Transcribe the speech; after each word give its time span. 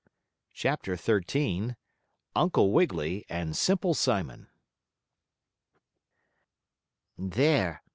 CHAPTER 0.55 0.95
XIII 0.95 1.75
UNCLE 2.35 2.71
WIGGILY 2.71 3.23
AND 3.29 3.55
SIMPLE 3.55 3.93
SIMON 3.93 4.47
"There!" 7.19 7.83